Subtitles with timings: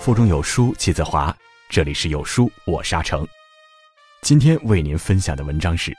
[0.00, 1.34] 腹中有书气自华，
[1.68, 3.26] 这里是有书，我沙成。
[4.22, 5.90] 今天为您分享的文章是《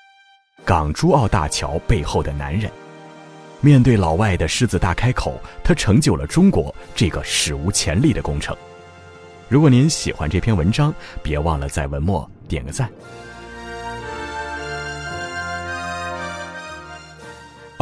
[0.66, 2.70] 港珠澳大桥背后的男人》。
[3.62, 8.58] 面对老外的狮子大开口，他成就了中国这个史无前例的工程。
[9.48, 12.90] 如果您喜欢这篇文章，别忘了在文末点个赞。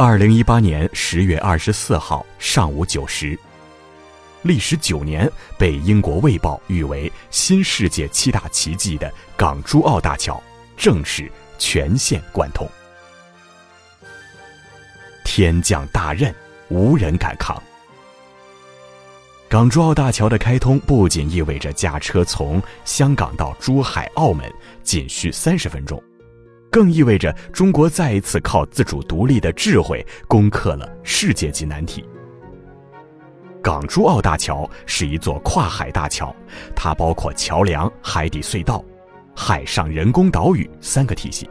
[0.02, 3.38] 二零一八年十月二十四号上午九时。
[4.40, 10.42] 历时九年，被英国《卫报》誉为新世界七大奇迹的港珠澳大桥
[10.74, 12.66] 正式全线贯通。
[15.22, 16.34] 天降大任，
[16.70, 17.62] 无人敢扛。
[19.50, 24.50] 港珠澳大桥的开通不仅意味着驾车从香港到珠海、澳门
[24.82, 26.02] 仅需三十分钟，
[26.70, 32.04] 更意味着中国再一次靠自主独立的智慧攻克了世界级难题。
[33.62, 36.34] 港珠澳大桥是一座跨海大桥，
[36.74, 38.82] 它包括桥梁、海底隧道、
[39.36, 41.50] 海上人工岛屿三个体系。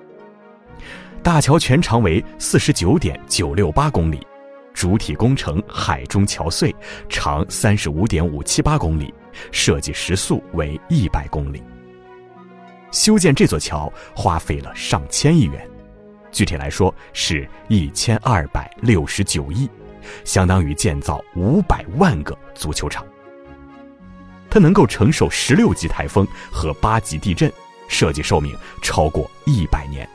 [1.21, 4.25] 大桥全长为四十九点九六八公里，
[4.73, 6.73] 主体工程海中桥隧
[7.09, 9.13] 长三十五点五七八公里，
[9.51, 11.61] 设计时速为一百公里。
[12.91, 15.67] 修建这座桥花费了上千亿元，
[16.31, 19.69] 具体来说是一千二百六十九亿。
[20.23, 23.05] 相当于建造五百万个足球场，
[24.49, 27.51] 它能够承受十六级台风和八级地震，
[27.87, 30.09] 设计寿命超过一百年。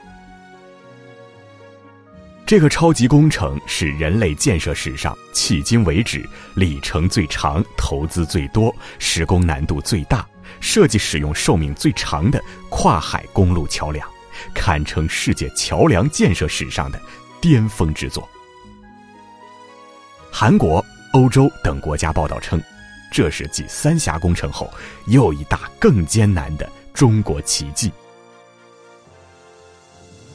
[2.45, 10.27] 这个超级工程是人类建设史上迄今为止里程最长、投资最多、施工难度最大、
[10.65, 14.09] 设计使用寿命最长的跨海公路桥梁，
[14.55, 16.99] 堪称世界桥梁建设史上的
[17.39, 18.27] 巅峰之作。
[20.33, 20.83] 韩国、
[21.13, 22.59] 欧洲等国家报道称，
[23.13, 24.73] 这是继三峡工程后
[25.07, 27.93] 又一大更艰难的中国奇迹。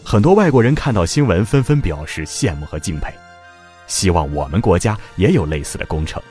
[0.06, 3.12] 很多外国人看到新闻，纷纷表示羡慕和敬佩，
[3.88, 6.22] 希望我们国家也有类似的工程。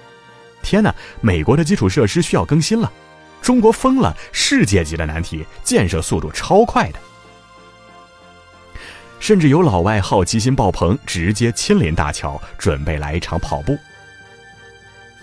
[0.63, 2.91] 天哪，美国的基础设施需要更新了，
[3.41, 6.99] 中国疯了，世界级的难题，建设速度超快的。
[9.21, 13.77] 甚至有老外好奇心爆棚，直接亲临大桥，准备来一场跑步。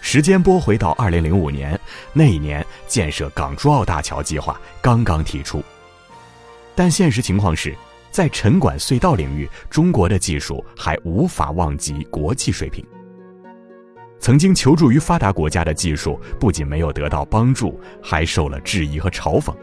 [0.02, 1.80] 时间拨回到二零零五年，
[2.14, 5.64] 那一年建设港珠澳大桥计划刚刚提出，
[6.76, 7.76] 但现实情况是，
[8.12, 12.86] 在沉管隧道领域，中国的技术还无法望及国际水平。
[14.26, 19.54] 曾经求助于发达国家的技术，不仅没有得到帮助，还受了质疑和嘲讽。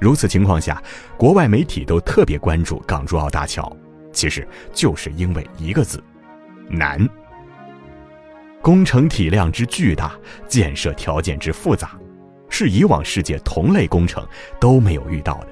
[0.00, 0.82] 如此情况下，
[1.18, 3.70] 国外媒体都特别关注港珠澳大桥，
[4.14, 6.02] 其实就是因为一个字：
[6.70, 7.06] 难。
[8.62, 10.14] 工程体量之巨大，
[10.48, 11.90] 建设条件之复杂，
[12.48, 14.26] 是以往世界同类工程
[14.58, 15.48] 都没有遇到的。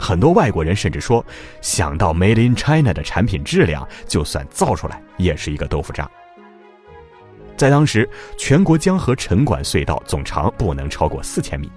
[0.00, 1.24] 很多外国人甚至说，
[1.60, 6.10] 想到 Made in China 的产品质量，就算造出来也是一个豆腐渣。
[7.54, 8.08] 在当时，
[8.38, 11.70] 全国江河沉管隧道总长不能超过四千米。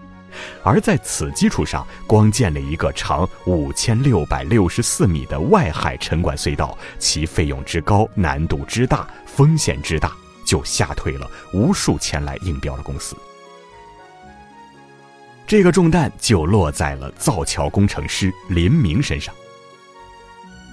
[0.64, 10.12] 而在此基础上，光建了一个长五千六百六十四米的外海沉管隧道，其费用之高、难度之大、风险之大，
[10.46, 13.16] 就吓退了无数前来应标的公司。
[15.54, 19.32] 这个重担就落在了造桥工程师林明身上。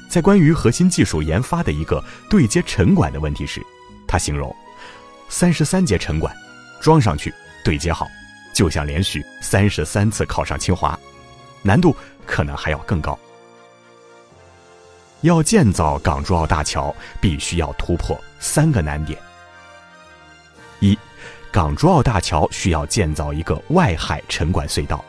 [0.08, 3.60] 在关于核心技术研发的一个对接沉管的问题时，
[4.08, 4.56] 他形容：
[5.28, 6.34] 三十三节沉管
[6.80, 7.30] 装上去，
[7.62, 8.06] 对接好。
[8.54, 10.98] 就像连续三十三次考上清华，
[11.60, 13.18] 难度可能还要更高。
[15.20, 19.20] 要建造港珠澳大桥，必须要突破三个难点：
[21.52, 25.04] 港珠澳大桥需要建造一个外海沉管隧道，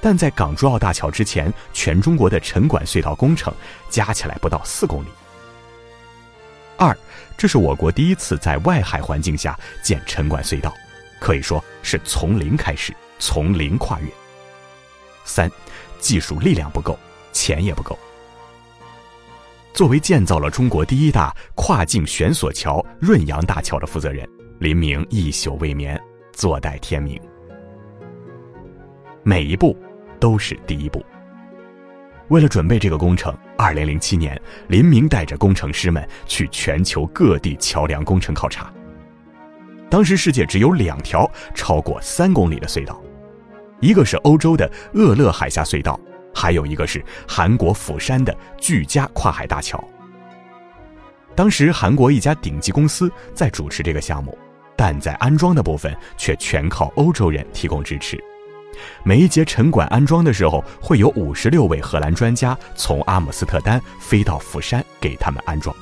[0.00, 3.52] 但在港珠澳大桥之前，全中国的沉管隧道工程
[3.88, 5.08] 加起来不到四公里。
[6.76, 6.96] 二，
[7.36, 10.72] 这是我国第一次在外海环境下建沉管隧道。
[11.18, 14.08] 可以说是从零开始，从零跨越。
[15.24, 15.50] 三，
[15.98, 16.98] 技术力量不够，
[17.32, 17.98] 钱也不够。
[19.74, 24.26] 作为建造了中国第一大跨境悬索桥润扬大桥的负责人，
[24.60, 25.98] 林明一宿未眠，
[26.34, 27.18] 坐待天明。
[29.22, 29.74] 每一步
[30.20, 31.02] 都是第一步。
[32.28, 38.70] 为了准备这个工程，二零零七年，林明带着工程师们去全球各地桥梁工程考察。
[39.88, 43.02] 当时世界只有两条超过三公里的隧道，
[43.80, 45.98] 一个是欧洲的厄勒海峡隧道，
[46.34, 49.82] 还有一个是韩国釜山的巨佳跨海大桥。
[51.34, 54.36] 当时韩国一家顶级公司在主持这个项目，
[54.80, 58.18] 但在安装的部分却全靠欧洲人提供支持。
[59.02, 65.76] 每一节沉管安装的时候，会有五十六位荷兰专家从阿姆斯特丹飞到釜山给他们安装。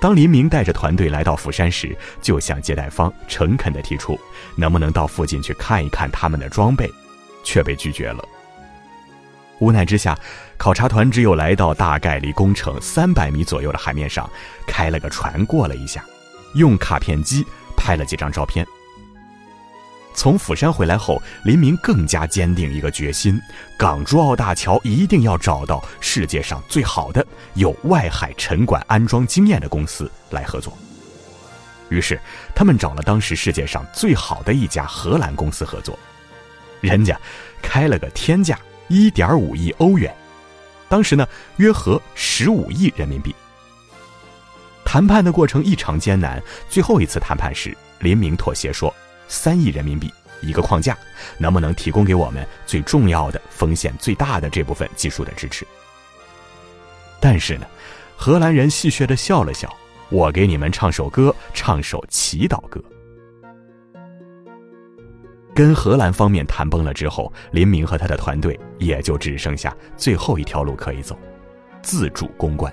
[0.00, 4.16] 当林明带着团队来到釜山时，就向接待方诚恳地提出，
[4.54, 6.88] 能不能到附近去看一看他们的装备，
[7.42, 8.24] 却被拒绝了。
[9.58, 10.16] 无奈之下，
[10.56, 14.30] 考察团只有来到大概离工程三百米左右的海面上，
[14.68, 16.04] 开了个船过了一下，
[16.54, 17.44] 用卡片机
[17.76, 18.66] 拍了几张照片。
[20.16, 23.40] 从釜山回来后，林明更加坚定一个决心：
[23.76, 30.72] 港珠澳大桥一定要找到世界上最好的有外海沉管安装经验的公司来合作。
[31.88, 32.18] 于是，
[32.54, 35.98] 他们找了当时世界上最好的一家荷兰公司合作，
[36.80, 37.20] 人家
[37.60, 38.56] 开了个天价
[38.86, 40.14] 一点五亿欧元，
[40.88, 43.34] 当时呢约合十五亿人民币。
[44.94, 48.94] 谈判的过程异常艰难，最后一次谈判时，林明妥协说。
[49.26, 50.08] 三亿人民币
[50.40, 50.96] 一个框架，
[51.36, 55.66] 能不能提供给我们最重要的、风险最大的这部分技术的支持？
[57.18, 57.66] 但是呢，
[58.16, 59.68] 荷兰人戏谑的笑了笑
[60.10, 62.80] ：“我给你们唱首歌，唱首祈祷歌。”
[65.52, 71.18] 跟荷兰方面谈崩了之后，林明和他的团队也就只剩下最后一条路可以走：
[71.82, 72.72] 自主攻关。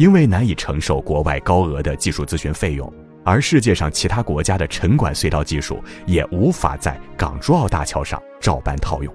[0.00, 2.90] 因为难以承受国外高额的技术咨询费用。
[3.22, 9.14] 而世界上其他国家的沉管隧道技术也无法在港珠澳大桥上照搬套用。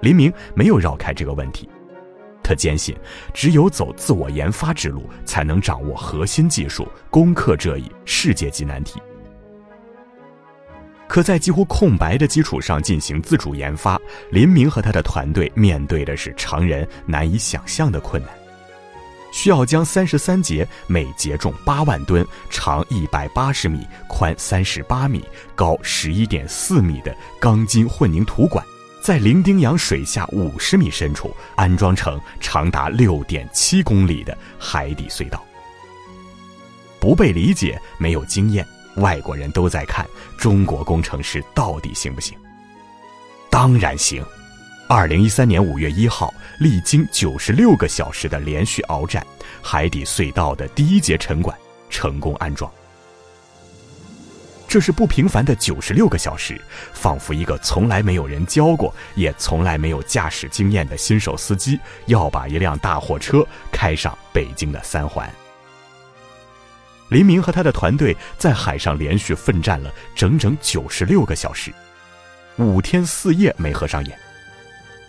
[0.00, 1.68] 林明没有绕开这个问题，
[2.42, 2.96] 他坚信，
[3.34, 8.98] 只有走自我研发之路，才能掌握核心技术，攻克这一世界级难题。
[11.06, 14.00] 可在几乎空白的基础上进行自主研发，
[14.30, 18.30] 林明和他的团队面对的是常人难以想象的困难。
[19.30, 28.64] 需要将三十三节每节重八万吨、长一百八十米、宽三十八米、高十一点四米的钢筋混凝土管，
[29.02, 35.44] 在伶仃洋水下五十米深处安装成长达六点七公里的海底隧道。
[36.98, 38.66] 不被理解，没有经验，
[38.96, 40.04] 外国人都在看
[40.36, 42.36] 中国工程师到底行不行？
[43.50, 44.24] 当然行。
[44.90, 49.24] 二零一三年五月一号，历经九十六个小时的连续鏖战，
[49.60, 51.54] 海底隧道的第一节沉管
[51.90, 52.72] 成功安装。
[54.66, 56.58] 这是不平凡的九十六个小时，
[56.94, 65.30] 仿佛一个从来没有人教过，也从来没有驾驶经验的新手司机要把一辆大货车开上北京的三环。
[67.10, 71.70] 黎明和他的团队在海上连续奋战了整整九十六个小时，
[72.56, 74.18] 五天四夜没合上眼。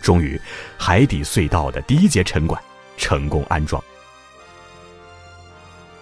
[0.02, 0.40] 终于，
[0.78, 2.62] 海底隧道的第一节沉管
[2.98, 3.84] 成功安装。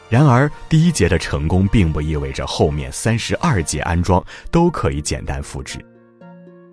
[0.09, 5.83] 然而，第一节的成功并不意味着后面三十二节安装都可以简单复制。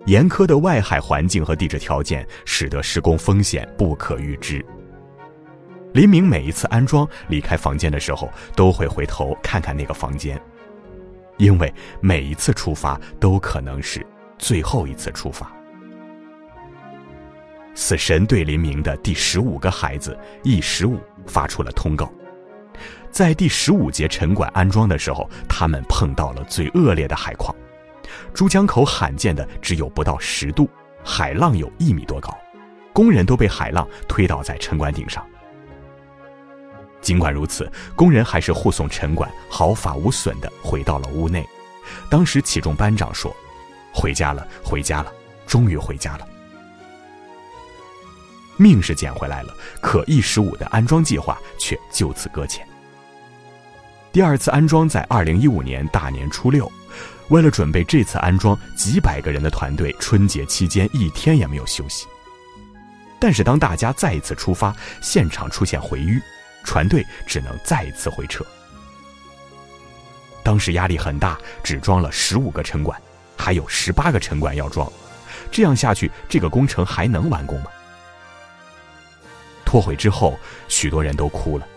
[0.05, 4.63] 严苛的外海环境和地质条件使得施工风险不可预知。
[5.93, 10.39] 林明每一次安装离开房间的时候，都会回头看看那个房间，
[11.37, 14.05] 因为每一次出发都可能是
[14.37, 15.51] 最后一次出发。
[17.75, 22.09] 死神对林明的第十五个孩子 E 十五发出了通告，
[23.11, 27.53] 在第十五节沉管安装的时候，他们碰到了最恶劣的海况，
[28.33, 30.69] 珠江口罕见的只有不到十度，
[31.03, 32.35] 海浪有一米多高，
[32.93, 35.23] 工人都被海浪推倒在沉管顶上。
[37.01, 41.45] 尽管如此，工人还是护送沉管毫发无损地回到了屋内。
[42.09, 43.35] 当时起重班长说
[43.93, 45.13] ：“回家了，回家了，
[45.45, 46.27] 终于回家了。”
[48.57, 52.65] 命是捡回来了，可 E 十五的安装计划却就此搁浅。
[54.11, 56.71] 第二次安装在二零一五年大年初六，
[57.27, 62.05] 为了准备这次安装，几百个人的团队春节期间一天也没有休息。
[63.19, 66.21] 但是当大家再一次出发，现场出现回淤，
[66.63, 68.45] 船队只能再一次回撤。
[70.43, 73.01] 当时压力很大，只装了十五个沉管，
[73.35, 74.89] 还有十八个沉管要装，
[75.51, 77.67] 这样下去，这个工程还能完工吗？
[79.75, 80.39] 破毁之后，
[80.69, 81.67] 许多人都哭了。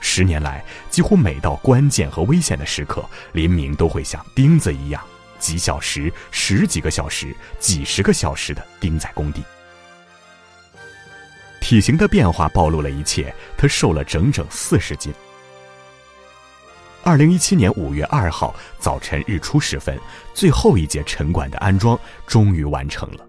[0.00, 5.04] 十年来，几乎每到关键和危险的时刻，林明都会像钉子一样，
[5.38, 9.42] 几小时、十几个小时、几十个小时的钉在工地。
[11.60, 15.12] 体型的变化暴露了一切，他瘦了整整四十斤。
[17.02, 20.00] 二零一七年五月二号早晨日出时分，
[20.32, 23.26] 最后一节沉管的安装终于完成了。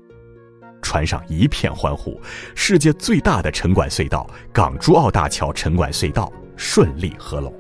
[0.86, 2.22] 船上一片欢呼，
[2.54, 7.52] 世界最大的沉管隧道——港珠澳大桥沉管隧道顺利合拢。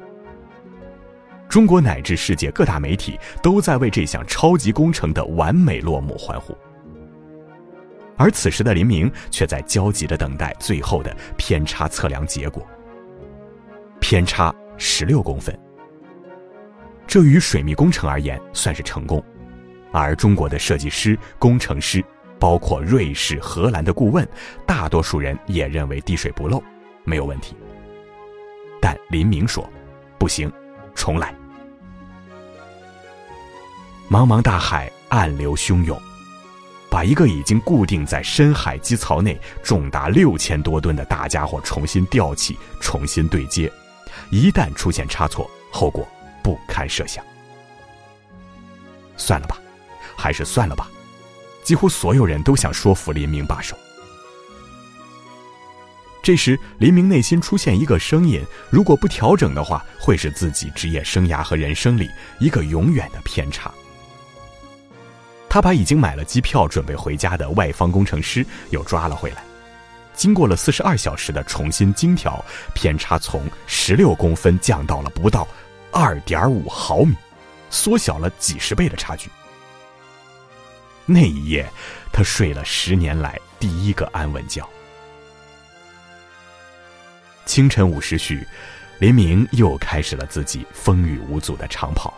[1.50, 6.56] 中国乃至世界各大媒体都在为这项超级工程的完美落幕欢呼。
[8.16, 12.64] 而此时的林明却在焦急地等待最后的偏差测量结果。
[14.00, 15.58] 偏差十六公分，
[17.08, 19.24] 这于水密工程而言算是成功，
[19.92, 22.06] 而中国的设计师、工程师，
[22.46, 24.24] 包括瑞士、荷兰的顾问，
[24.68, 26.62] 大多数人也认为滴水不漏，
[27.04, 27.56] 没有问题。
[28.80, 29.68] 但林明说
[30.20, 30.54] ：“不行，
[30.94, 31.34] 重来。”
[34.12, 36.00] 茫茫大海，暗流汹涌。
[36.88, 43.74] 把一个已经固定在深海基槽内、重达六千多吨的大家伙重新吊起、重新对接，
[44.30, 46.08] 一旦出现差错，后果
[46.44, 47.26] 不堪设想。
[49.18, 49.58] 算了吧，
[50.16, 50.88] 还是算了吧。
[51.66, 53.76] 几乎所有人都想说服林明罢手。
[56.22, 63.72] 这时，林明内心出现一个声音：如果不调整的话，会是自己职业生涯和人生里一个永远的偏差。
[65.50, 69.44] 他把已经买了机票准备回家的外方工程师又抓了回来，
[70.16, 72.44] 经过了四十二小时的重新精调，
[72.74, 75.48] 偏差从十六公分降到了不到
[75.92, 77.16] 二点五毫米，
[77.70, 79.30] 缩小了几十倍的差距。
[81.06, 81.70] 那一夜，
[82.12, 84.68] 他睡了十年来第一个安稳觉。
[87.46, 88.46] 清晨五时许，
[89.00, 92.14] 林明又开始了自己风雨无阻的长跑。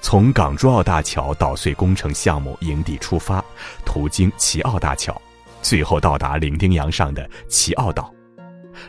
[0.00, 3.44] 从港珠澳大桥捣碎工程项目营地出发，
[3.84, 5.20] 途经齐澳大桥，
[5.60, 8.10] 最后到达伶仃洋上的齐澳岛，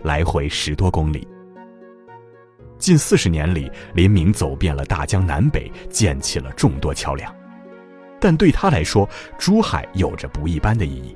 [0.04, 1.28] 来回十多公里。
[2.78, 7.34] 近四十年里，林明走遍了大江南北，建起了众多桥梁，
[8.20, 9.08] 但对他来说，
[9.38, 11.16] 珠海有着不一般的意义。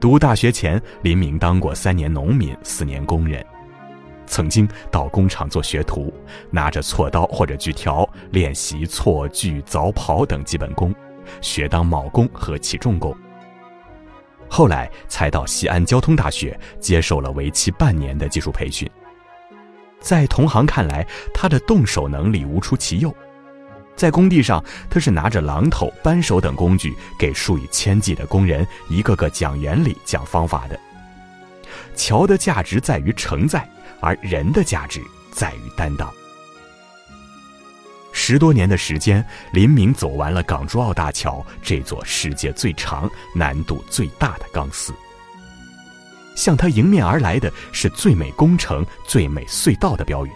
[0.00, 3.44] 读大学前，林明当过三年农民，四年工人。
[4.26, 6.12] 曾经到工厂做学徒，
[6.50, 10.94] 拿着锉刀或者锯条练习锉锯凿刨等基本功，
[11.40, 13.14] 学当铆工和起重工。
[14.48, 18.88] 后来才到西安交通大学接受了为期半年的技术培训。
[20.00, 23.14] 在同行看来，他的动手能力无出其右。
[23.96, 30.78] 在工地上，他是拿着榔头、扳手等工具，给数以千计的工人一个个讲原理、讲方法的。
[31.94, 33.68] 桥的价值在于承载。
[34.00, 35.00] 而人的价值
[35.32, 36.12] 在于担当。
[38.12, 44.92] 十多年的时间，林明走完了港珠澳大桥这座世界最长、难度最大的钢丝。
[46.36, 50.30] 向他迎面而来的是最美工程、最美隧道的标语。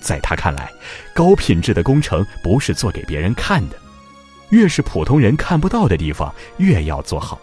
[0.00, 0.72] 在他看来，
[1.14, 3.76] 高品质的工程不是做给别人看的，
[4.50, 7.38] 越是普通人看不到的地方，越要做好。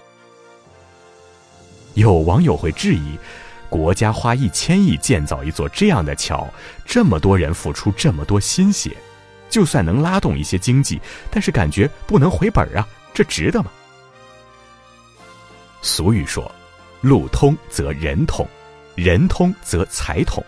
[1.93, 3.17] 有网友会质疑。
[3.67, 6.47] 国家花一千亿建造一座这样的桥，
[6.85, 8.95] 这么多人付出这么多心血，
[9.49, 13.71] 就算能拉动一些经济，但是感觉不能回本啊，这值得吗？
[15.81, 16.49] 俗语说
[17.01, 18.47] ：“路通则人通，
[18.95, 20.41] 人通则财通。”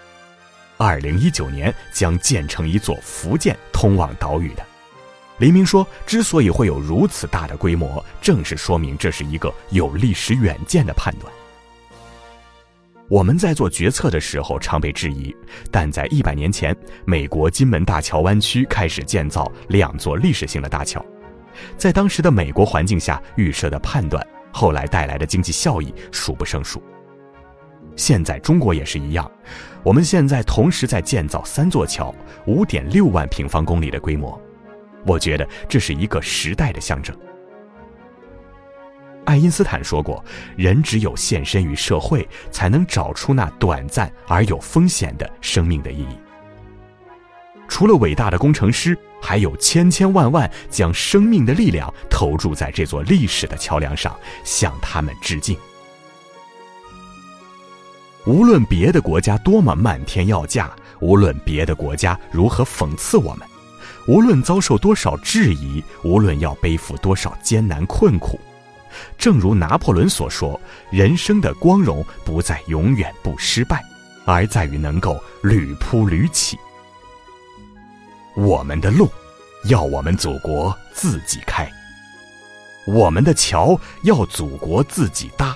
[0.77, 4.63] 二零一九年将建成一座福建通往岛屿的。
[5.39, 11.31] 黎明说：“之所以会有如此大的规模，正是说明这是一个有历史远见的判断。”
[13.09, 15.33] 我们在做决策的时候常被质疑，
[15.71, 21.03] 但在一百年前，美国金门大桥湾区开始建造两座历史性的大桥，
[21.77, 26.83] 在当时的美国环境下预设的判断，后来带来的经济效益数不胜数。
[27.95, 29.31] 现在中国也是一样，
[29.87, 32.13] 我们现在同时在建造三座桥，
[32.45, 34.37] 五点六万平方公里的规模，
[35.05, 37.17] 我觉得这是一个时代的象征。
[39.23, 40.21] 爱因斯坦说过
[40.57, 46.19] ：“人只有献身于社会，才能找出那短暂而有风险的生命的意义。”
[47.69, 54.13] 除了伟大的工程师，还有千千万万将生命的力量投注在这座历史的桥梁上，
[54.43, 55.57] 向他们致敬。
[58.27, 60.69] 无论别的国家多么漫天要价，
[60.99, 63.47] 无论别的国家如何讽刺我们，
[64.05, 68.37] 无论遭受多少质疑，无论要背负多少艰难困苦。
[69.17, 70.59] 正如拿破仑所说
[70.91, 73.81] ：“人生的光荣不在永远不失败，
[74.25, 76.57] 而在于能够屡扑屡起。
[78.35, 79.09] 我们的路，
[79.69, 81.65] 要我们祖国自己开；
[82.85, 85.55] 我们的桥，要祖国自己搭。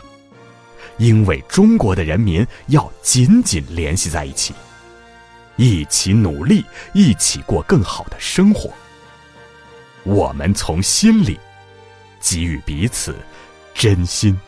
[1.02, 4.54] 因为中国的人民要紧紧联系在一起，
[5.56, 8.70] 一起努力，一起过更好的生活。
[10.04, 11.40] 我们从心里。”
[12.24, 13.16] 给予彼此
[13.74, 14.40] 真心、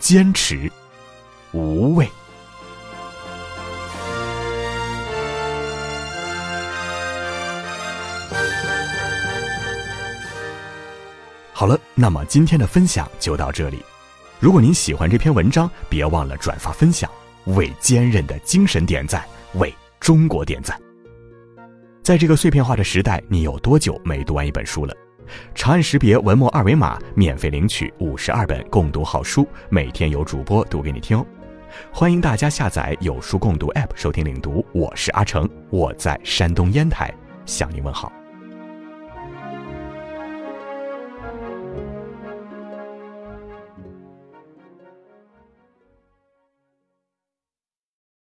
[0.00, 0.68] 坚持、
[1.52, 2.08] 无畏。
[11.52, 13.84] 好了，那么今天的分享就到这里。
[14.42, 17.08] 如果您喜欢这篇文章，别忘了转发分享，
[17.44, 20.76] 为坚韧的精神点赞，为中国点赞。
[22.02, 24.92] 在这个碎片化的时代，你有多久没读完一本书了？
[25.54, 31.24] 长按识别文末二维码，免费领取五十二本共读好书，每天有主播读给你听哦。
[31.92, 37.14] 欢迎大家下载有书共读 APP 收听领读，我是阿成，我在山东烟台
[37.46, 38.12] 向您问好。